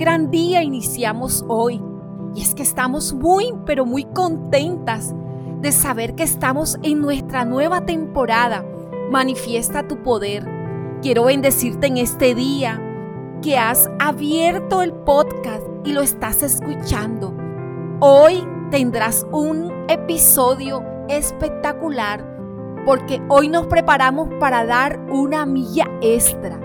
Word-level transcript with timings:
gran 0.00 0.30
día 0.30 0.62
iniciamos 0.62 1.44
hoy. 1.46 1.78
Y 2.34 2.40
es 2.40 2.54
que 2.54 2.62
estamos 2.62 3.12
muy, 3.12 3.52
pero 3.66 3.84
muy 3.84 4.04
contentas 4.04 5.14
de 5.60 5.72
saber 5.72 6.14
que 6.14 6.22
estamos 6.22 6.78
en 6.82 7.02
nuestra 7.02 7.44
nueva 7.44 7.84
temporada. 7.84 8.64
Manifiesta 9.10 9.86
tu 9.86 10.02
poder. 10.02 10.48
Quiero 11.02 11.24
bendecirte 11.24 11.86
en 11.86 11.98
este 11.98 12.34
día 12.34 12.80
que 13.42 13.58
has 13.58 13.90
abierto 13.98 14.80
el 14.80 14.94
podcast 14.94 15.64
y 15.84 15.92
lo 15.92 16.00
estás 16.00 16.42
escuchando. 16.42 17.34
Hoy 18.00 18.42
tendrás 18.70 19.26
un 19.32 19.70
episodio 19.88 20.82
espectacular 21.08 22.24
porque 22.86 23.20
hoy 23.28 23.48
nos 23.48 23.66
preparamos 23.66 24.30
para 24.40 24.64
dar 24.64 24.98
una 25.10 25.44
milla 25.44 25.84
extra. 26.00 26.58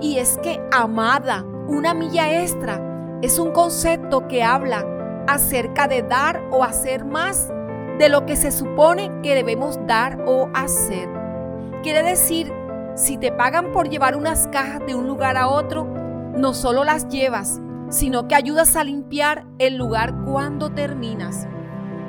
Y 0.00 0.16
es 0.16 0.38
que, 0.38 0.58
amada, 0.72 1.44
una 1.70 1.94
milla 1.94 2.42
extra 2.42 2.80
es 3.22 3.38
un 3.38 3.52
concepto 3.52 4.26
que 4.26 4.42
habla 4.42 4.84
acerca 5.28 5.86
de 5.86 6.02
dar 6.02 6.42
o 6.50 6.64
hacer 6.64 7.04
más 7.04 7.48
de 7.98 8.08
lo 8.08 8.26
que 8.26 8.34
se 8.34 8.50
supone 8.50 9.10
que 9.22 9.34
debemos 9.36 9.78
dar 9.86 10.18
o 10.26 10.48
hacer. 10.52 11.08
Quiere 11.82 12.02
decir, 12.02 12.52
si 12.96 13.16
te 13.18 13.30
pagan 13.30 13.72
por 13.72 13.88
llevar 13.88 14.16
unas 14.16 14.48
cajas 14.48 14.80
de 14.84 14.94
un 14.96 15.06
lugar 15.06 15.36
a 15.36 15.48
otro, 15.48 15.84
no 16.36 16.54
solo 16.54 16.82
las 16.82 17.08
llevas, 17.08 17.60
sino 17.88 18.26
que 18.26 18.34
ayudas 18.34 18.74
a 18.74 18.82
limpiar 18.82 19.46
el 19.58 19.76
lugar 19.76 20.14
cuando 20.24 20.70
terminas. 20.70 21.46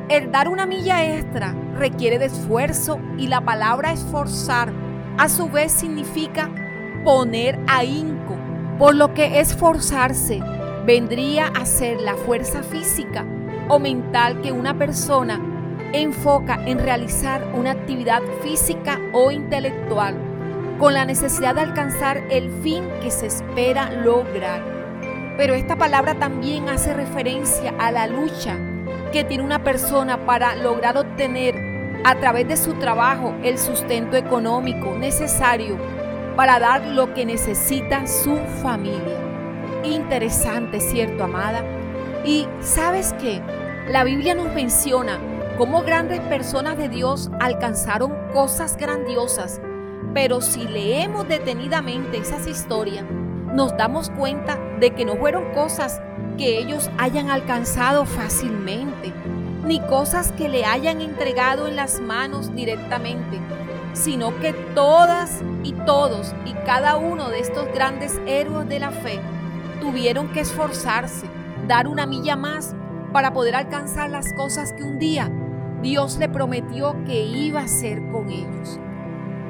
El 0.09 0.31
dar 0.31 0.49
una 0.49 0.65
milla 0.65 1.05
extra 1.05 1.55
requiere 1.75 2.17
de 2.17 2.25
esfuerzo 2.25 2.99
y 3.17 3.27
la 3.27 3.41
palabra 3.41 3.91
esforzar 3.91 4.73
a 5.17 5.29
su 5.29 5.49
vez 5.49 5.71
significa 5.71 6.49
poner 7.03 7.59
ahínco, 7.67 8.35
por 8.81 8.95
lo 8.95 9.13
que 9.13 9.39
esforzarse 9.39 10.39
vendría 10.87 11.45
a 11.45 11.67
ser 11.67 12.01
la 12.01 12.15
fuerza 12.15 12.63
física 12.63 13.23
o 13.67 13.77
mental 13.77 14.41
que 14.41 14.51
una 14.51 14.75
persona 14.75 15.39
enfoca 15.93 16.55
en 16.65 16.79
realizar 16.79 17.47
una 17.53 17.73
actividad 17.73 18.23
física 18.41 18.99
o 19.13 19.29
intelectual 19.29 20.15
con 20.79 20.95
la 20.95 21.05
necesidad 21.05 21.53
de 21.53 21.61
alcanzar 21.61 22.23
el 22.31 22.49
fin 22.63 22.83
que 23.03 23.11
se 23.11 23.27
espera 23.27 23.91
lograr. 23.91 24.63
Pero 25.37 25.53
esta 25.53 25.75
palabra 25.75 26.15
también 26.15 26.67
hace 26.67 26.91
referencia 26.95 27.75
a 27.77 27.91
la 27.91 28.07
lucha 28.07 28.57
que 29.13 29.23
tiene 29.23 29.43
una 29.43 29.63
persona 29.63 30.25
para 30.25 30.55
lograr 30.55 30.97
obtener 30.97 31.53
a 32.03 32.15
través 32.15 32.47
de 32.47 32.57
su 32.57 32.73
trabajo 32.73 33.35
el 33.43 33.59
sustento 33.59 34.17
económico 34.17 34.97
necesario 34.97 35.77
para 36.35 36.59
dar 36.59 36.85
lo 36.85 37.13
que 37.13 37.25
necesita 37.25 38.07
su 38.07 38.37
familia. 38.61 39.19
Interesante, 39.83 40.79
¿cierto, 40.79 41.23
amada? 41.23 41.63
Y 42.23 42.47
sabes 42.61 43.13
qué? 43.19 43.41
La 43.87 44.03
Biblia 44.03 44.35
nos 44.35 44.53
menciona 44.53 45.19
cómo 45.57 45.81
grandes 45.81 46.19
personas 46.21 46.77
de 46.77 46.87
Dios 46.87 47.31
alcanzaron 47.39 48.13
cosas 48.33 48.77
grandiosas, 48.77 49.59
pero 50.13 50.41
si 50.41 50.67
leemos 50.67 51.27
detenidamente 51.27 52.17
esas 52.17 52.47
historias, 52.47 53.05
nos 53.53 53.75
damos 53.75 54.09
cuenta 54.11 54.57
de 54.79 54.91
que 54.91 55.03
no 55.03 55.15
fueron 55.15 55.51
cosas 55.53 56.01
que 56.37 56.59
ellos 56.59 56.89
hayan 56.97 57.29
alcanzado 57.29 58.05
fácilmente, 58.05 59.11
ni 59.65 59.79
cosas 59.81 60.31
que 60.31 60.47
le 60.47 60.65
hayan 60.65 61.01
entregado 61.01 61.67
en 61.67 61.75
las 61.75 61.99
manos 61.99 62.55
directamente, 62.55 63.39
sino 63.93 64.39
que 64.39 64.53
todas 64.73 65.41
y 65.63 65.73
todos 65.73 66.33
y 66.45 66.53
cada 66.65 66.97
uno 66.97 67.29
de 67.29 67.39
estos 67.39 67.67
grandes 67.73 68.19
héroes 68.25 68.67
de 68.67 68.79
la 68.79 68.91
fe 68.91 69.19
tuvieron 69.79 70.31
que 70.31 70.41
esforzarse, 70.41 71.27
dar 71.67 71.87
una 71.87 72.05
milla 72.05 72.35
más 72.35 72.75
para 73.11 73.33
poder 73.33 73.55
alcanzar 73.55 74.09
las 74.09 74.31
cosas 74.33 74.73
que 74.73 74.83
un 74.83 74.99
día 74.99 75.29
Dios 75.81 76.17
le 76.17 76.29
prometió 76.29 76.95
que 77.05 77.23
iba 77.23 77.61
a 77.61 77.65
hacer 77.65 78.01
con 78.11 78.29
ellos. 78.29 78.79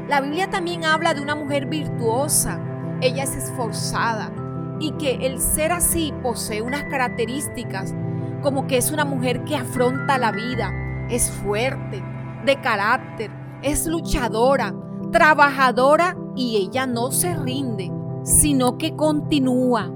La 0.08 0.22
Biblia 0.22 0.50
también 0.50 0.86
habla 0.86 1.14
de 1.14 1.22
una 1.22 1.36
mujer 1.36 1.66
virtuosa, 1.66 2.60
ella 3.02 3.24
es 3.24 3.36
esforzada 3.36 4.32
y 4.80 4.92
que 4.94 5.28
el 5.28 5.40
ser 5.40 5.72
así 5.72 6.14
posee 6.24 6.62
unas 6.62 6.84
características 6.84 7.94
como 8.42 8.66
que 8.66 8.78
es 8.78 8.92
una 8.92 9.06
mujer 9.06 9.44
que 9.44 9.56
afronta 9.56 10.18
la 10.18 10.32
vida, 10.32 10.72
es 11.10 11.30
fuerte, 11.30 12.04
de 12.46 12.60
carácter, 12.62 13.30
es 13.64 13.86
luchadora, 13.86 14.74
trabajadora 15.12 16.18
y 16.36 16.58
ella 16.58 16.86
no 16.88 17.12
se 17.12 17.36
rinde, 17.36 17.92
sino 18.24 18.78
que 18.78 18.96
continúa. 18.96 19.92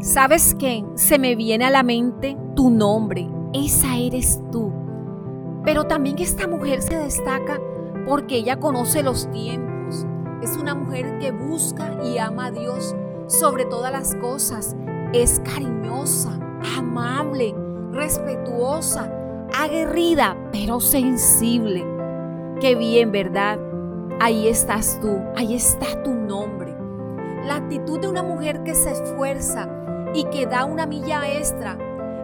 ¿Sabes 0.00 0.54
qué? 0.54 0.84
Se 0.94 1.18
me 1.18 1.36
viene 1.36 1.66
a 1.66 1.70
la 1.70 1.82
mente 1.82 2.36
tu 2.56 2.70
nombre, 2.70 3.28
esa 3.52 3.98
eres 3.98 4.40
tú. 4.50 4.72
Pero 5.64 5.84
también 5.84 6.18
esta 6.18 6.48
mujer 6.48 6.80
se 6.80 6.96
destaca 6.96 7.60
porque 8.06 8.36
ella 8.36 8.58
conoce 8.58 9.02
los 9.02 9.30
tiempos. 9.30 10.06
Es 10.42 10.56
una 10.56 10.74
mujer 10.74 11.18
que 11.18 11.32
busca 11.32 12.02
y 12.02 12.16
ama 12.16 12.46
a 12.46 12.50
Dios 12.50 12.94
sobre 13.26 13.66
todas 13.66 13.92
las 13.92 14.14
cosas. 14.16 14.74
Es 15.12 15.40
cariñosa, 15.40 16.38
amable, 16.78 17.54
respetuosa, 17.92 19.12
aguerrida, 19.58 20.36
pero 20.50 20.80
sensible. 20.80 21.84
Qué 22.60 22.74
bien, 22.74 23.10
¿verdad? 23.10 23.58
Ahí 24.20 24.46
estás 24.46 24.98
tú, 25.00 25.18
ahí 25.34 25.54
está 25.54 26.02
tu 26.02 26.12
nombre. 26.12 26.76
La 27.46 27.56
actitud 27.56 27.98
de 27.98 28.06
una 28.06 28.22
mujer 28.22 28.62
que 28.64 28.74
se 28.74 28.90
esfuerza 28.90 29.66
y 30.12 30.24
que 30.24 30.44
da 30.44 30.66
una 30.66 30.84
milla 30.84 31.22
extra 31.26 31.78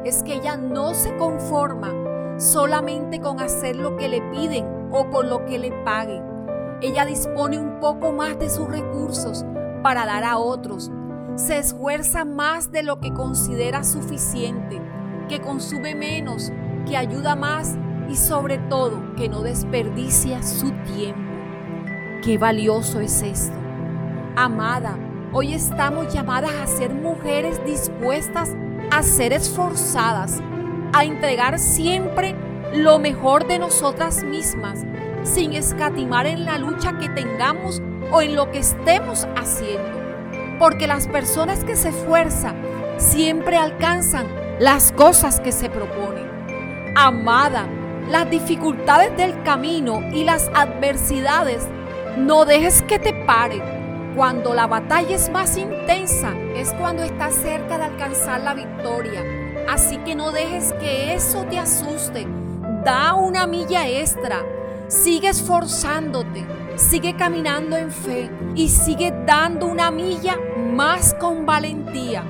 es 0.05 0.23
que 0.23 0.35
ella 0.35 0.59
no 0.59 0.93
se 0.93 1.17
conforma 1.17 1.91
solamente 2.37 3.19
con 3.19 3.41
hacer 3.41 3.77
lo 3.77 3.97
que 3.97 4.11
le 4.11 4.21
piden 4.31 4.67
o 4.93 5.09
con 5.09 5.31
lo 5.31 5.47
que 5.47 5.59
le 5.59 5.73
paguen. 5.87 6.23
Ella 6.83 7.07
dispone 7.07 7.59
un 7.59 7.81
poco 7.81 8.13
más 8.13 8.39
de 8.39 8.51
sus 8.51 8.69
recursos 8.69 9.43
para 9.83 10.05
dar 10.05 10.25
a 10.25 10.37
otros. 10.37 10.93
Se 11.37 11.57
esfuerza 11.57 12.27
más 12.27 12.71
de 12.71 12.83
lo 12.83 13.01
que 13.01 13.15
considera 13.15 13.85
suficiente, 13.85 14.83
que 15.31 15.41
consume 15.41 15.95
menos, 15.95 16.53
que 16.87 16.99
ayuda 16.99 17.37
más 17.37 17.79
y 18.09 18.17
sobre 18.17 18.59
todo 18.59 19.15
que 19.17 19.29
no 19.29 19.43
desperdicia 19.43 20.43
su 20.43 20.71
tiempo. 20.95 21.33
Qué 22.23 22.39
valioso 22.39 23.01
es 23.01 23.23
esto. 23.23 23.57
Amada, 24.37 24.99
hoy 25.33 25.55
estamos 25.55 26.13
llamadas 26.13 26.53
a 26.55 26.67
ser 26.67 26.95
mujeres 26.95 27.65
dispuestas 27.65 28.55
a 28.91 29.03
ser 29.03 29.33
esforzadas, 29.33 30.41
a 30.93 31.05
entregar 31.05 31.59
siempre 31.59 32.35
lo 32.75 32.99
mejor 32.99 33.47
de 33.47 33.59
nosotras 33.59 34.23
mismas, 34.23 34.85
sin 35.23 35.53
escatimar 35.53 36.27
en 36.27 36.45
la 36.45 36.59
lucha 36.59 36.99
que 36.99 37.09
tengamos 37.09 37.83
o 38.13 38.23
en 38.23 38.35
lo 38.35 38.51
que 38.51 38.59
estemos 38.59 39.27
haciendo. 39.37 40.01
Porque 40.59 40.87
las 40.87 41.09
personas 41.09 41.65
que 41.65 41.77
se 41.77 41.91
esfuerzan 41.91 42.57
siempre 42.97 43.57
alcanzan 43.57 44.27
las 44.59 44.93
cosas 44.93 45.41
que 45.41 45.53
se 45.53 45.69
proponen. 45.69 46.27
Amada, 46.95 47.67
las 48.11 48.31
dificultades 48.31 49.17
del 49.17 49.43
camino 49.43 50.01
y 50.13 50.25
las 50.25 50.49
adversidades 50.55 51.67
no 52.17 52.45
dejes 52.45 52.83
que 52.83 52.99
te 52.99 53.13
paren. 53.13 53.63
Cuando 54.15 54.55
la 54.55 54.67
batalla 54.67 55.15
es 55.15 55.29
más 55.31 55.57
intensa 55.59 56.33
es 56.55 56.73
cuando 56.75 57.03
estás 57.03 57.35
cerca 57.35 57.77
de 57.77 57.85
alcanzar 57.85 58.41
la 58.41 58.55
victoria. 58.55 59.23
Así 59.69 59.99
que 59.99 60.15
no 60.15 60.31
dejes 60.31 60.73
que 60.75 61.15
eso 61.15 61.45
te 61.51 61.59
asuste. 61.59 62.27
Da 62.85 63.15
una 63.15 63.47
milla 63.47 63.89
extra. 63.89 64.43
Sigue 64.89 65.29
esforzándote. 65.29 66.47
Sigue 66.77 67.17
caminando 67.17 67.77
en 67.77 67.91
fe 67.91 68.31
y 68.55 68.69
sigue 68.69 69.13
dando 69.27 69.67
una 69.67 69.91
milla 69.91 70.39
más 70.73 71.15
con 71.15 71.45
valentía. 71.45 72.23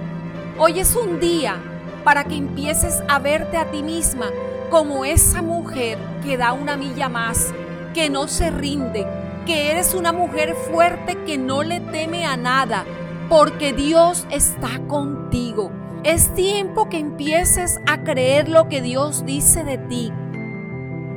Hoy 0.59 0.81
es 0.81 0.97
un 0.97 1.21
día 1.21 1.57
para 2.03 2.25
que 2.25 2.37
empieces 2.37 3.03
a 3.09 3.19
verte 3.19 3.57
a 3.57 3.71
ti 3.71 3.83
misma 3.83 4.31
como 4.71 5.05
esa 5.05 5.43
mujer 5.43 5.99
que 6.25 6.37
da 6.37 6.53
una 6.53 6.77
milla 6.77 7.09
más, 7.09 7.53
que 7.95 8.11
no 8.11 8.29
se 8.29 8.51
rinde, 8.51 9.07
que 9.47 9.71
eres 9.71 9.95
una 9.95 10.13
mujer 10.13 10.55
fuerte 10.71 11.17
que 11.25 11.39
no 11.39 11.63
le 11.63 11.81
teme 11.81 12.27
a 12.27 12.37
nada, 12.37 12.85
porque 13.29 13.73
Dios 13.73 14.27
está 14.31 14.81
contigo. 14.89 15.71
Es 16.05 16.35
tiempo 16.35 16.89
que 16.89 16.99
empieces 16.99 17.81
a 17.87 18.03
creer 18.03 18.49
lo 18.49 18.69
que 18.69 18.83
Dios 18.83 19.25
dice 19.25 19.65
de 19.65 19.79
ti. 19.79 20.13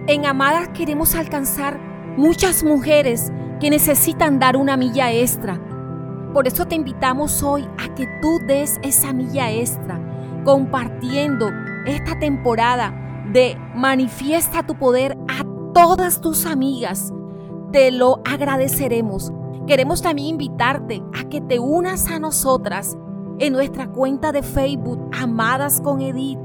En 0.08 0.26
Amadas 0.26 0.70
queremos 0.70 1.16
alcanzar 1.16 1.80
muchas 2.18 2.64
mujeres 2.64 3.32
que 3.60 3.70
necesitan 3.70 4.40
dar 4.40 4.58
una 4.58 4.78
milla 4.78 5.12
extra. 5.12 5.60
Por 6.34 6.48
eso 6.48 6.66
te 6.66 6.76
invitamos 6.76 7.44
hoy 7.44 7.68
a 7.78 7.94
que 7.94 8.08
tú 8.22 8.40
des 8.48 8.80
esa 8.84 9.14
milla 9.14 9.52
extra, 9.52 10.00
compartiendo 10.44 11.52
esta 11.86 12.18
temporada 12.20 13.09
de 13.32 13.58
Manifiesta 13.76 14.64
tu 14.64 14.76
poder 14.76 15.18
a 15.28 15.44
todas 15.74 16.22
tus 16.22 16.46
amigas. 16.46 17.14
Te 17.72 17.92
lo 17.92 18.22
agradeceremos. 18.26 19.32
Queremos 19.68 20.02
también 20.02 20.30
invitarte 20.30 21.04
a 21.14 21.30
que 21.30 21.42
te 21.42 21.60
unas 21.60 22.10
a 22.10 22.20
nosotras 22.20 22.98
en 23.38 23.54
nuestra 23.54 23.88
cuenta 23.88 24.32
de 24.32 24.44
Facebook, 24.44 25.00
Amadas 25.14 25.80
con 25.82 26.02
Edith, 26.02 26.40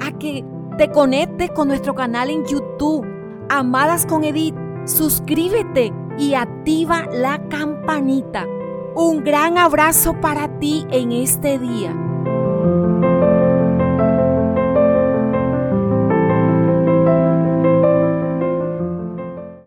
a 0.00 0.10
que 0.18 0.44
te 0.78 0.90
conectes 0.90 1.50
con 1.50 1.68
nuestro 1.68 1.94
canal 1.94 2.30
en 2.30 2.44
YouTube, 2.46 3.06
Amadas 3.48 4.06
con 4.06 4.24
Edith. 4.24 4.54
Suscríbete 4.86 5.92
y 6.18 6.34
activa 6.34 7.06
la 7.12 7.46
campanita. 7.48 8.46
Un 8.94 9.22
gran 9.22 9.58
abrazo 9.58 10.20
para 10.20 10.58
ti 10.58 10.86
en 10.90 11.12
este 11.12 11.58
día. 11.58 12.11